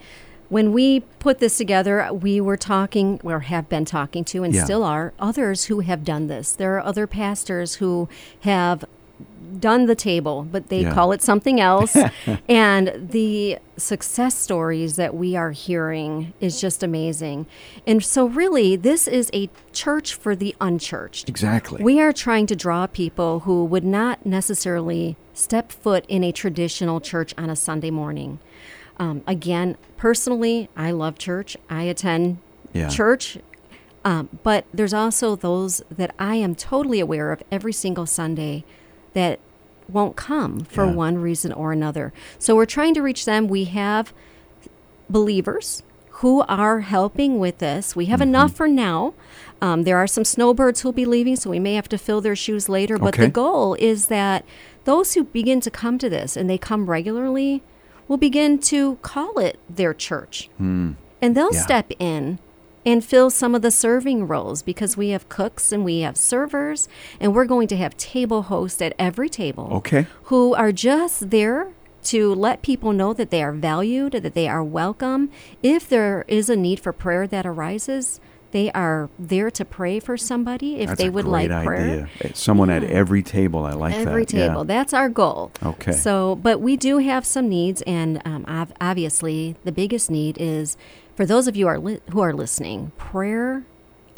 when 0.49 0.71
we 0.71 0.99
put 1.17 1.39
this 1.39 1.57
together, 1.57 2.07
we 2.13 2.39
were 2.39 2.57
talking 2.57 3.19
or 3.23 3.39
have 3.39 3.67
been 3.69 3.85
talking 3.85 4.23
to, 4.25 4.43
and 4.43 4.53
Yeah. 4.53 4.65
still 4.65 4.83
are 4.83 5.11
others 5.19 5.65
who 5.65 5.79
have 5.79 6.03
done 6.03 6.27
this. 6.27 6.51
There 6.51 6.75
are 6.75 6.85
other 6.85 7.07
pastors 7.07 7.75
who 7.75 8.07
have 8.41 8.85
done 9.60 9.86
the 9.86 9.95
table, 9.95 10.48
but 10.51 10.69
they 10.69 10.81
Yeah. 10.81 10.93
call 10.93 11.12
it 11.12 11.22
something 11.22 11.60
else. 11.60 11.95
and 12.50 13.10
the 13.12 13.57
success 13.77 14.36
stories 14.38 14.95
that 14.95 15.15
we 15.15 15.36
are 15.36 15.51
hearing 15.51 16.33
is 16.39 16.60
just 16.62 16.83
amazing. 16.83 17.45
And 17.88 18.03
so, 18.03 18.25
really, 18.25 18.75
this 18.75 19.07
is 19.07 19.29
a 19.33 19.50
church 19.72 20.13
for 20.13 20.36
the 20.36 20.55
unchurched. 20.62 21.29
Exactly. 21.29 21.81
We 21.83 22.00
are 22.01 22.13
trying 22.13 22.45
to 22.48 22.55
draw 22.55 22.88
people 22.88 23.41
who 23.41 23.65
would 23.65 23.83
not 23.86 24.25
necessarily 24.25 25.15
step 25.33 25.72
foot 25.72 26.05
in 26.07 26.24
a 26.24 26.31
traditional 26.31 27.00
church 27.01 27.33
on 27.38 27.50
a 27.50 27.55
Sunday 27.55 27.91
morning. 27.91 28.39
Um, 28.98 29.24
again, 29.25 29.75
personally, 29.98 30.69
I 30.77 30.91
love 30.91 31.17
church. 31.17 31.57
I 31.69 31.83
attend 31.83 32.38
Yeah. 32.74 32.89
church. 32.89 33.39
Um, 34.05 34.27
but 34.43 34.65
there's 34.74 34.93
also 34.93 35.36
those 35.36 35.81
that 35.89 36.13
I 36.19 36.36
am 36.36 36.55
totally 36.55 37.00
aware 37.00 37.31
of 37.31 37.41
every 37.51 37.72
single 37.74 38.05
Sunday 38.05 38.65
that 39.13 39.39
won't 39.89 40.15
come 40.15 40.62
for 40.62 40.86
Yeah. 40.86 40.91
one 40.93 41.17
reason 41.17 41.51
or 41.51 41.72
another. 41.72 42.13
So 42.39 42.55
we're 42.55 42.65
trying 42.65 42.93
to 42.96 43.01
reach 43.01 43.25
them. 43.25 43.48
We 43.48 43.65
have 43.65 44.13
believers 45.10 45.84
who 46.17 46.41
are 46.48 46.82
helping 46.82 47.39
with 47.39 47.58
this. 47.58 47.96
We 47.96 48.05
have 48.05 48.20
Mm-hmm. 48.20 48.29
enough 48.29 48.53
for 48.55 48.67
now. 48.67 49.13
Um, 49.62 49.84
there 49.84 49.98
are 49.98 50.08
some 50.08 50.24
snowbirds 50.25 50.82
who'll 50.82 50.91
be 50.91 51.05
leaving, 51.05 51.36
so 51.36 51.50
we 51.50 51.60
may 51.60 51.75
have 51.75 51.89
to 51.89 51.98
fill 51.98 52.22
their 52.22 52.36
shoes 52.36 52.70
later. 52.70 52.98
But 52.98 53.10
Okay. 53.15 53.25
the 53.25 53.32
goal 53.32 53.75
is 53.75 54.08
that 54.08 54.46
those 54.86 55.13
who 55.13 55.25
begin 55.25 55.60
to 55.62 55.72
come 55.72 55.98
to 56.00 56.10
this 56.10 56.36
and 56.38 56.50
they 56.50 56.58
come 56.58 56.89
regularly 56.89 57.62
will 58.08 58.17
begin 58.17 58.60
to 58.60 58.96
call 59.01 59.39
it 59.39 59.58
their 59.70 59.93
church. 59.93 60.50
And 60.60 60.96
they'll. 61.22 61.53
Yeah. 61.53 61.62
step 61.62 61.91
in 62.00 62.39
and 62.85 63.03
fill 63.03 63.29
some 63.29 63.55
of 63.55 63.61
the 63.61 63.71
serving 63.71 64.27
roles 64.27 64.61
because 64.61 64.97
we 64.97 65.09
have 65.09 65.29
cooks 65.29 65.71
and 65.71 65.83
we 65.85 65.99
have 66.01 66.17
servers, 66.17 66.89
and 67.19 67.33
we're 67.33 67.45
going 67.45 67.67
to 67.69 67.77
have 67.77 67.95
table 67.97 68.43
hosts 68.43 68.81
at 68.81 68.93
every 68.99 69.29
table 69.29 69.69
Okay. 69.73 70.07
who 70.23 70.53
are 70.53 70.71
just 70.71 71.29
there 71.29 71.69
to 72.03 72.33
let 72.35 72.61
people 72.61 72.91
know 72.91 73.13
that 73.13 73.29
they 73.29 73.41
are 73.41 73.53
valued, 73.53 74.11
that 74.11 74.33
they 74.33 74.47
are 74.47 74.63
welcome. 74.63 75.29
If 75.61 75.87
there 75.87 76.25
is 76.27 76.49
a 76.49 76.55
need 76.57 76.81
for 76.81 76.91
prayer 76.91 77.25
that 77.27 77.45
arises, 77.45 78.19
they 78.51 78.69
are 78.73 79.09
there 79.17 79.49
to 79.49 79.63
pray 79.65 79.99
for 79.99 80.15
somebody 80.17 80.75
if 80.81 80.89
That's 80.89 81.01
they 81.01 81.09
would 81.09 81.25
like 81.25 81.49
prayer. 81.49 82.07
idea. 82.21 82.35
Someone 82.35 82.69
at 82.69 82.83
every 82.83 83.23
table. 83.23 83.65
I 83.65 83.71
like 83.71 83.95
Every 83.95 84.25
that. 84.25 84.33
Yeah. 84.33 84.47
table. 84.49 84.63
That's 84.65 84.93
our 84.93 85.09
goal. 85.09 85.51
Okay. 85.65 85.93
So, 85.93 86.35
but 86.35 86.59
we 86.61 86.75
do 86.77 86.97
have 86.99 87.25
some 87.25 87.47
needs, 87.49 87.81
and 87.83 88.21
um, 88.25 88.45
obviously, 88.79 89.55
the 89.63 89.71
biggest 89.71 90.11
need 90.11 90.37
is 90.39 90.77
for 91.15 91.25
those 91.25 91.48
of 91.48 91.55
you 91.55 91.67
are 91.67 91.79
li- 91.79 92.00
who 92.12 92.22
are 92.22 92.34
listening. 92.34 92.91
Prayer, 92.98 93.63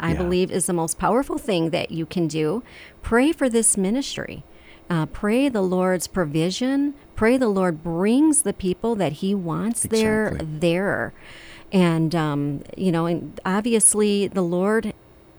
I 0.00 0.12
Yeah. 0.12 0.18
believe, 0.18 0.50
is 0.50 0.66
the 0.66 0.72
most 0.72 0.98
powerful 0.98 1.38
thing 1.38 1.70
that 1.70 1.90
you 1.90 2.06
can 2.06 2.26
do. 2.26 2.62
Pray 3.02 3.32
for 3.32 3.48
this 3.48 3.76
ministry. 3.76 4.44
Uh, 4.88 5.06
pray 5.06 5.48
the 5.48 5.62
Lord's 5.62 6.06
provision. 6.06 6.94
Pray 7.16 7.36
the 7.36 7.48
Lord 7.48 7.82
brings 7.82 8.42
the 8.42 8.52
people 8.52 8.94
that 8.96 9.14
He 9.14 9.34
wants 9.34 9.82
there 9.82 10.38
there. 10.40 11.12
And, 11.72 12.14
um, 12.14 12.62
you 12.76 12.92
know, 12.92 13.06
and 13.06 13.40
obviously 13.44 14.28
the 14.28 14.42
Lord, 14.42 14.92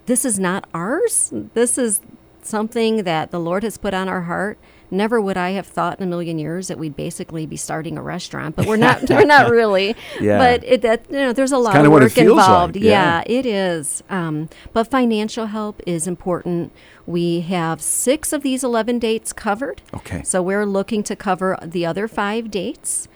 this 0.06 0.26
is 0.26 0.38
not 0.40 0.66
ours. 0.74 1.32
This 1.54 1.78
is 1.78 2.02
something 2.42 3.04
that 3.04 3.32
the 3.32 3.40
Lord 3.40 3.64
has 3.64 3.78
put 3.78 3.94
on 3.94 4.10
our 4.10 4.22
heart. 4.24 4.58
Never 4.90 5.20
would 5.20 5.38
I 5.38 5.52
have 5.52 5.68
thought 5.68 6.00
in 6.00 6.04
a 6.04 6.08
million 6.08 6.40
years 6.40 6.70
that 6.70 6.78
we'd 6.78 6.96
basically 6.96 7.46
be 7.46 7.58
starting 7.58 7.98
a 7.98 8.02
restaurant, 8.02 8.56
but 8.56 8.66
we're 8.66 8.78
not. 8.78 9.02
we're 9.10 9.26
not 9.26 9.50
really. 9.50 9.96
Yeah. 10.20 10.38
But 10.38 10.64
it, 10.64 10.82
that 10.84 11.06
you 11.10 11.18
know, 11.18 11.34
there's 11.34 11.52
a 11.52 11.58
lot 11.58 11.76
of 11.76 11.92
work 11.92 12.12
feels 12.12 12.16
like, 12.16 12.48
involved. 12.48 12.76
yeah. 12.78 12.92
yeah, 12.92 13.24
it 13.26 13.46
is. 13.46 14.04
Um, 14.10 14.50
but 14.74 14.90
financial 14.90 15.48
help 15.48 15.82
is 15.86 16.08
important. 16.08 16.72
We 17.06 17.42
have 17.42 17.82
six 17.82 18.34
of 18.34 18.44
these 18.44 18.64
11 18.64 19.00
dates 19.00 19.34
covered. 19.34 19.82
Okay. 19.94 20.24
So 20.24 20.42
we're 20.42 20.66
looking 20.66 21.04
to 21.04 21.16
cover 21.16 21.58
the 21.62 21.86
other 21.86 22.08
five 22.08 22.52
dates. 22.52 23.08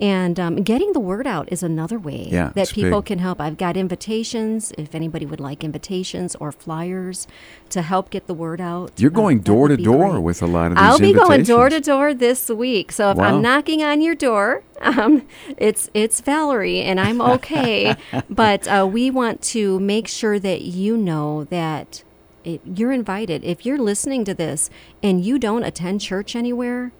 And 0.00 0.38
um, 0.38 0.56
getting 0.62 0.92
the 0.92 1.00
word 1.00 1.26
out 1.26 1.48
is 1.50 1.62
another 1.62 1.98
way 1.98 2.28
Yeah, 2.30 2.52
that 2.54 2.70
people 2.70 3.00
big. 3.00 3.06
can 3.06 3.18
help. 3.18 3.40
I've 3.40 3.58
got 3.58 3.76
invitations, 3.76 4.72
if 4.78 4.94
anybody 4.94 5.26
would 5.26 5.40
like 5.40 5.64
invitations 5.64 6.36
or 6.36 6.52
flyers 6.52 7.26
to 7.70 7.82
help 7.82 8.10
get 8.10 8.26
the 8.28 8.34
word 8.34 8.60
out. 8.60 8.92
You're 8.96 9.10
uh, 9.10 9.14
going 9.14 9.40
door 9.40 9.66
to 9.68 9.76
door 9.76 10.12
great. 10.12 10.22
with 10.22 10.40
a 10.42 10.46
lot 10.46 10.70
of 10.72 10.78
these 10.78 10.84
I'll 10.86 10.98
be 11.00 11.12
going 11.12 11.42
door 11.42 11.68
to 11.68 11.80
door 11.80 12.14
this 12.14 12.48
week. 12.48 12.92
So 12.92 13.10
if 13.10 13.16
Wow. 13.16 13.24
I'm 13.24 13.42
knocking 13.42 13.82
on 13.82 14.00
your 14.00 14.14
door, 14.14 14.62
um, 14.82 15.26
it's 15.56 15.90
it's 15.94 16.20
Valerie, 16.20 16.80
and 16.80 17.00
I'm 17.00 17.20
okay. 17.20 17.96
but 18.30 18.68
uh, 18.68 18.88
we 18.90 19.10
want 19.10 19.42
to 19.54 19.80
make 19.80 20.06
sure 20.06 20.38
that 20.38 20.62
you 20.62 20.96
know 20.96 21.44
that 21.44 22.04
it, 22.44 22.60
you're 22.64 22.92
invited. 22.92 23.42
If 23.42 23.66
you're 23.66 23.78
listening 23.78 24.24
to 24.26 24.34
this 24.34 24.70
and 25.02 25.24
you 25.24 25.40
don't 25.40 25.64
attend 25.64 26.00
church 26.00 26.36
anywhere, 26.36 26.92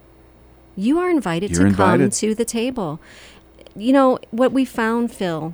you 0.75 0.99
are 0.99 1.09
invited 1.09 1.51
You're 1.51 1.69
to 1.69 1.75
come 1.75 2.09
to 2.09 2.35
the 2.35 2.45
table. 2.45 2.99
You 3.75 3.93
know 3.93 4.19
what 4.31 4.51
we 4.51 4.65
found, 4.65 5.11
Phil, 5.11 5.53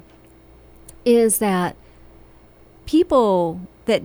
is 1.03 1.39
that 1.39 1.75
people 2.85 3.61
that 3.85 4.01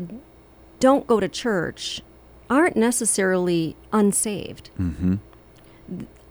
don't 0.80 1.06
go 1.06 1.20
to 1.20 1.28
church 1.28 2.00
aren't 2.48 2.76
necessarily 2.76 3.76
unsaved. 3.92 4.70
Mm-hmm. 4.78 5.16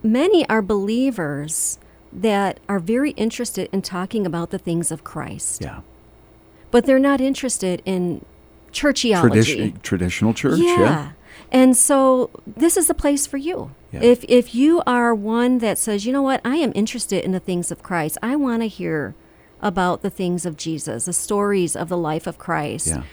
Many 0.04 0.48
are 0.50 0.62
believers 0.62 1.78
that 2.12 2.60
are 2.68 2.80
very 2.80 3.12
interested 3.12 3.70
in 3.72 3.82
talking 3.82 4.26
about 4.26 4.50
the 4.50 4.58
things 4.58 4.92
of 4.92 5.04
Christ, 5.04 5.62
Yeah. 5.62 5.82
but 6.72 6.86
they're 6.86 7.00
not 7.00 7.22
interested 7.22 7.82
in 7.86 8.26
churchiology. 8.72 9.22
Tradition, 9.22 9.80
traditional 9.82 10.34
church. 10.34 10.60
yeah. 10.60 10.80
Yeah. 10.80 11.12
And 11.52 11.76
so 11.76 12.30
this 12.46 12.78
is 12.78 12.88
the 12.88 12.94
place 12.94 13.26
for 13.26 13.38
you. 13.38 13.72
Yeah. 13.92 14.02
If 14.04 14.24
if 14.28 14.54
you 14.54 14.84
are 14.86 15.16
one 15.16 15.58
that 15.60 15.78
says, 15.78 16.06
you 16.06 16.14
know 16.14 16.22
what, 16.22 16.42
I 16.46 16.58
am 16.58 16.72
interested 16.76 17.24
in 17.24 17.32
the 17.32 17.40
things 17.40 17.72
of 17.72 17.82
Christ. 17.82 18.18
I 18.22 18.36
want 18.36 18.62
to 18.62 18.68
hear 18.68 19.16
about 19.62 20.02
the 20.02 20.10
things 20.10 20.46
of 20.46 20.58
Jesus, 20.58 21.06
the 21.06 21.14
stories 21.14 21.76
of 21.76 21.90
the 21.90 21.98
life 21.98 22.28
of 22.28 22.38
Christ. 22.38 22.88
Yeah. 22.88 23.04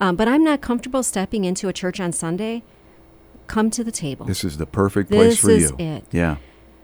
Um, 0.00 0.16
but 0.16 0.28
I'm 0.28 0.44
not 0.44 0.60
comfortable 0.60 1.02
stepping 1.02 1.44
into 1.44 1.68
a 1.68 1.72
church 1.72 2.00
on 2.00 2.12
Sunday. 2.12 2.62
Come 3.46 3.70
to 3.70 3.84
the 3.84 3.92
table. 3.92 4.26
This 4.26 4.44
is 4.44 4.58
the 4.58 4.66
perfect 4.66 5.10
place 5.10 5.34
This 5.34 5.40
for 5.40 5.50
is 5.50 5.70
you. 5.70 5.76
it. 5.78 6.04
Yeah. 6.10 6.36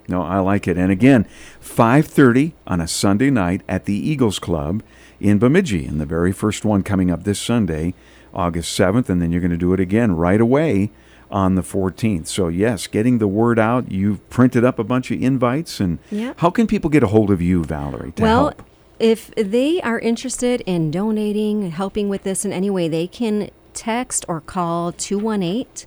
No, 0.08 0.22
I 0.22 0.38
like 0.38 0.66
it. 0.68 0.76
And 0.76 0.90
again, 0.90 1.26
5:30 1.60 2.52
on 2.66 2.80
a 2.80 2.88
Sunday 2.88 3.30
night 3.30 3.62
at 3.68 3.84
the 3.84 3.94
Eagles 3.94 4.38
Club 4.38 4.82
in 5.20 5.38
Bemidji, 5.38 5.86
and 5.86 6.00
the 6.00 6.06
very 6.06 6.32
first 6.32 6.64
one 6.64 6.82
coming 6.82 7.10
up 7.10 7.24
this 7.24 7.40
Sunday, 7.40 7.94
August 8.34 8.78
7th, 8.78 9.08
and 9.08 9.20
then 9.20 9.30
you're 9.32 9.40
going 9.40 9.50
to 9.50 9.56
do 9.56 9.72
it 9.72 9.80
again 9.80 10.16
right 10.16 10.40
away 10.40 10.90
on 11.30 11.54
the 11.54 11.62
14th. 11.62 12.26
So 12.26 12.48
yes, 12.48 12.86
getting 12.86 13.18
the 13.18 13.26
word 13.28 13.58
out. 13.58 13.90
You've 13.90 14.28
printed 14.30 14.64
up 14.64 14.78
a 14.78 14.84
bunch 14.84 15.10
of 15.10 15.22
invites, 15.22 15.80
and 15.80 15.98
how 16.36 16.50
can 16.50 16.66
people 16.66 16.90
get 16.90 17.02
a 17.02 17.06
hold 17.08 17.30
of 17.30 17.40
you, 17.40 17.64
Valerie, 17.64 18.12
to 18.12 18.22
well, 18.22 18.44
help? 18.48 18.62
if 18.98 19.34
they 19.34 19.80
are 19.80 19.98
interested 19.98 20.60
in 20.66 20.90
donating, 20.90 21.64
and 21.64 21.72
helping 21.72 22.08
with 22.08 22.22
this 22.22 22.44
in 22.44 22.52
any 22.52 22.68
way, 22.70 22.88
they 22.88 23.06
can 23.06 23.50
text 23.74 24.24
or 24.28 24.40
call 24.40 24.92
218 24.92 25.86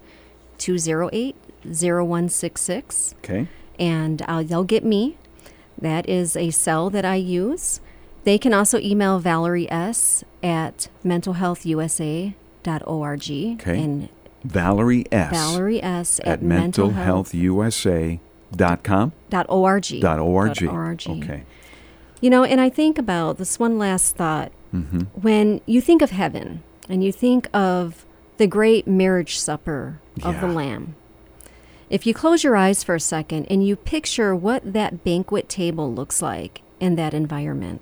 208 0.57 1.35
0166 1.63 3.15
Okay. 3.23 3.47
and 3.79 4.21
uh, 4.23 4.43
they'll 4.43 4.63
get 4.63 4.83
me. 4.83 5.17
That 5.79 6.07
is 6.07 6.35
a 6.35 6.51
cell 6.51 6.89
that 6.91 7.05
I 7.05 7.15
use. 7.15 7.79
They 8.25 8.37
can 8.37 8.53
also 8.53 8.77
email 8.79 9.19
Valerie 9.19 9.71
S 9.71 10.25
at 10.43 10.89
mentalhealthusa.org 11.05 13.31
Okay. 13.61 13.83
and 13.83 14.09
Valerie 14.43 15.05
S. 15.11 15.31
Valerie 15.31 15.81
S 15.83 16.19
at 16.25 16.41
mentalhealthusa.com. 16.41 19.11
dot 19.29 19.45
org. 19.49 19.85
Dot 19.99 20.19
org. 20.19 20.53
Dot 20.55 20.73
org. 20.73 21.03
Okay. 21.07 21.43
You 22.21 22.29
know, 22.29 22.43
and 22.43 22.61
I 22.61 22.69
think 22.69 22.97
about 22.97 23.37
this 23.37 23.59
one 23.59 23.77
last 23.77 24.15
thought. 24.15 24.51
Mm-hmm. 24.73 24.99
When 25.21 25.61
you 25.65 25.81
think 25.81 26.01
of 26.01 26.11
heaven 26.11 26.63
and 26.89 27.03
you 27.03 27.11
think 27.11 27.47
of 27.53 28.05
the 28.37 28.47
great 28.47 28.87
marriage 28.87 29.37
supper 29.39 29.99
of 30.23 30.41
the 30.41 30.47
Lamb, 30.47 30.95
if 31.89 32.05
you 32.07 32.13
close 32.13 32.43
your 32.43 32.55
eyes 32.55 32.83
for 32.83 32.95
a 32.95 32.99
second 32.99 33.45
and 33.49 33.65
you 33.65 33.75
picture 33.75 34.35
what 34.35 34.73
that 34.73 35.03
banquet 35.03 35.47
table 35.47 35.93
looks 35.93 36.21
like 36.21 36.61
in 36.79 36.95
that 36.95 37.13
environment, 37.13 37.81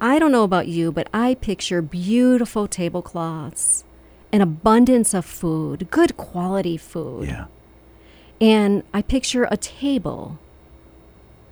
I 0.00 0.18
don't 0.18 0.32
know 0.32 0.44
about 0.44 0.68
you, 0.68 0.90
but 0.92 1.08
I 1.12 1.34
picture 1.34 1.82
beautiful 1.82 2.66
tablecloths, 2.66 3.84
an 4.32 4.40
abundance 4.40 5.12
of 5.12 5.24
food, 5.24 5.88
good 5.90 6.16
quality 6.16 6.76
food. 6.76 7.28
Yeah. 7.28 7.46
And 8.40 8.82
I 8.94 9.02
picture 9.02 9.46
a 9.50 9.56
table 9.58 10.38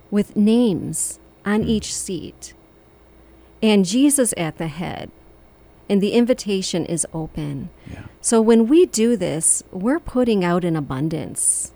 with 0.09 0.35
names 0.35 1.19
on 1.45 1.61
Hmm. 1.63 1.69
each 1.69 1.93
seat, 1.93 2.53
and 3.61 3.85
Jesus 3.85 4.33
at 4.35 4.57
the 4.57 4.67
head, 4.67 5.11
and 5.87 6.01
the 6.01 6.13
invitation 6.13 6.85
is 6.85 7.05
open. 7.13 7.69
Yeah. 7.91 8.03
So 8.21 8.41
when 8.41 8.67
we 8.67 8.85
do 8.87 9.15
this, 9.15 9.63
we're 9.71 9.99
putting 9.99 10.43
out 10.43 10.63
an 10.65 10.75
abundance. 10.75 11.71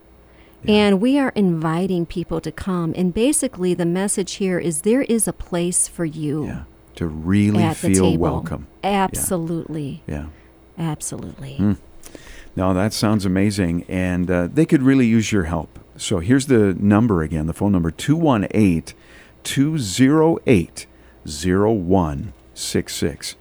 And 0.68 1.02
we 1.02 1.20
are 1.20 1.30
inviting 1.36 2.06
people 2.06 2.40
to 2.42 2.52
come. 2.52 2.94
And 2.96 3.14
basically, 3.14 3.74
the 3.74 3.86
message 3.86 4.34
here 4.34 4.60
is 4.60 4.82
there 4.82 5.02
is 5.04 5.28
a 5.28 5.34
place 5.34 5.88
for 5.88 6.06
you 6.06 6.46
Yeah. 6.46 6.64
To 6.96 7.08
really 7.08 7.74
feel 7.74 8.18
welcome. 8.18 8.68
Absolutely. 8.84 10.04
Yeah. 10.08 10.28
Absolutely. 10.78 11.56
Hmm. 11.56 11.74
No, 12.56 12.74
that 12.74 12.94
sounds 12.94 13.26
amazing. 13.26 13.84
And 13.90 14.30
uh, 14.30 14.48
they 14.52 14.66
could 14.66 14.84
really 14.84 15.08
use 15.08 15.32
your 15.32 15.46
help. 15.46 15.80
So 15.98 16.20
here's 16.20 16.46
the 16.48 16.74
number 16.76 17.22
again 17.24 17.48
the 17.48 17.54
phone 17.54 17.72
number 17.72 17.92
218 17.92 18.96
208 19.44 20.88
0166. 21.26 23.36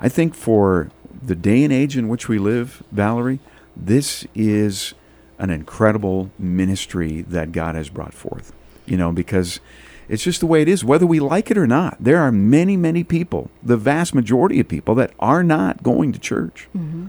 I 0.00 0.08
think 0.08 0.34
for 0.34 0.90
the 1.22 1.34
day 1.34 1.64
and 1.64 1.72
age 1.72 1.96
in 1.96 2.08
which 2.08 2.28
we 2.28 2.38
live, 2.38 2.82
Valerie, 2.92 3.40
this 3.76 4.26
is 4.34 4.94
an 5.38 5.50
incredible 5.50 6.30
ministry 6.38 7.22
that 7.22 7.52
God 7.52 7.74
has 7.74 7.88
brought 7.88 8.14
forth. 8.14 8.52
you 8.88 8.96
know, 8.96 9.12
because 9.12 9.60
it's 10.08 10.24
just 10.24 10.40
the 10.40 10.46
way 10.46 10.62
it 10.62 10.68
is, 10.68 10.84
whether 10.84 11.06
we 11.06 11.20
like 11.20 11.50
it 11.50 11.58
or 11.58 11.66
not. 11.66 11.96
There 12.00 12.18
are 12.18 12.32
many, 12.32 12.76
many 12.76 13.04
people, 13.04 13.50
the 13.62 13.76
vast 13.76 14.14
majority 14.14 14.58
of 14.60 14.68
people, 14.68 14.94
that 14.96 15.12
are 15.18 15.44
not 15.44 15.82
going 15.82 16.12
to 16.12 16.18
church. 16.18 16.68
Mm-hmm. 16.76 17.08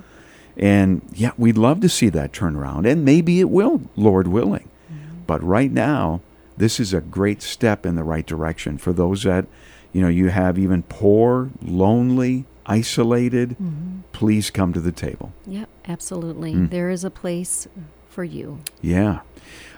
And 0.58 1.02
yeah, 1.14 1.32
we'd 1.38 1.58
love 1.58 1.80
to 1.82 1.90
see 1.90 2.10
that 2.10 2.34
turn 2.34 2.56
around, 2.56 2.86
and 2.86 3.06
maybe 3.06 3.40
it 3.40 3.50
will, 3.50 3.82
Lord 3.96 4.28
willing. 4.28 4.70
Mm-hmm. 4.92 5.22
But 5.26 5.42
right 5.42 5.72
now, 5.72 6.22
this 6.58 6.80
is 6.80 6.94
a 6.94 7.00
great 7.00 7.42
step 7.42 7.86
in 7.86 7.96
the 7.96 8.04
right 8.04 8.26
direction 8.26 8.78
for 8.78 8.92
those 8.92 9.24
that, 9.24 9.46
you 9.94 10.02
know, 10.02 10.10
you 10.10 10.28
have 10.28 10.60
even 10.60 10.84
poor, 10.84 11.50
lonely, 11.62 12.46
isolated. 12.66 13.52
Mm-hmm. 13.52 14.00
Please 14.12 14.50
come 14.50 14.74
to 14.74 14.82
the 14.82 14.92
table. 14.92 15.32
Yep, 15.48 15.70
absolutely. 15.88 16.54
Mm. 16.54 16.70
There 16.70 16.90
is 16.90 17.06
a 17.06 17.10
place 17.10 17.70
for 18.10 18.24
you. 18.24 18.60
Yeah. 18.82 19.20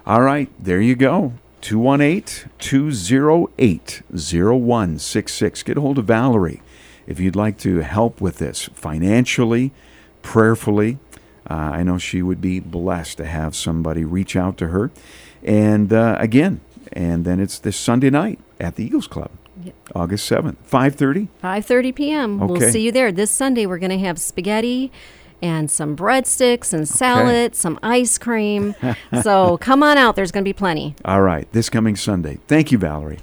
All 0.06 0.22
right, 0.22 0.50
there 0.60 0.82
you 0.82 0.96
go. 0.96 1.34
218 1.62 2.50
208 2.58 4.02
0166. 4.12 5.64
Get 5.64 5.78
a 5.78 5.82
hold 5.82 6.00
of 6.00 6.06
Valerie 6.06 6.62
if 7.08 7.20
you'd 7.20 7.36
like 7.36 7.58
to 7.60 7.80
help 7.80 8.20
with 8.22 8.38
this 8.38 8.66
financially, 8.74 9.72
prayerfully. 10.22 10.98
Uh, 11.50 11.54
I 11.54 11.84
know 11.84 11.98
she 11.98 12.22
would 12.22 12.42
be 12.42 12.60
blessed 12.60 13.18
to 13.18 13.26
have 13.26 13.56
somebody 13.56 14.04
reach 14.04 14.36
out 14.36 14.58
to 14.58 14.68
her. 14.70 14.92
And 15.44 15.92
uh, 15.92 16.16
again, 16.20 16.62
and 16.94 17.26
then 17.26 17.40
it's 17.40 17.60
this 17.60 17.78
Sunday 17.78 18.10
night 18.10 18.40
at 18.60 18.76
the 18.76 18.84
Eagles 18.86 19.08
Club, 19.08 19.32
Yep. 19.64 19.76
August 19.94 20.32
7th, 20.32 20.56
5.30. 20.70 21.28
5:30 21.44 21.96
p.m. 21.96 22.42
Okay. 22.42 22.52
We'll 22.52 22.72
see 22.72 22.82
you 22.82 22.92
there. 22.92 23.12
This 23.12 23.30
Sunday 23.30 23.66
we're 23.66 23.78
going 23.80 23.92
to 23.92 24.00
have 24.00 24.20
spaghetti 24.20 24.92
and 25.42 25.70
some 25.70 25.96
breadsticks 25.96 26.74
and 26.74 26.88
salad, 26.88 27.56
some 27.56 27.80
ice 27.84 28.18
cream. 28.18 28.76
so 29.22 29.58
come 29.58 29.84
on 29.84 29.98
out. 29.98 30.16
There's 30.16 30.32
going 30.32 30.44
to 30.44 30.50
be 30.50 30.54
plenty. 30.54 30.96
All 31.06 31.22
right, 31.22 31.52
this 31.52 31.70
coming 31.70 31.96
Sunday. 31.96 32.40
Thank 32.48 32.72
you, 32.72 32.78
Valerie. 32.78 33.20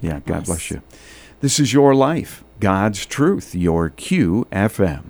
Yeah, 0.00 0.20
God 0.20 0.44
bless. 0.44 0.46
bless 0.46 0.70
you. 0.70 0.82
This 1.40 1.58
is 1.58 1.72
your 1.72 1.94
life, 1.94 2.44
God's 2.60 3.06
truth, 3.06 3.54
your 3.54 3.90
QFM. 3.90 5.04